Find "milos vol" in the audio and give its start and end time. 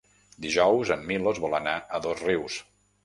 1.11-1.53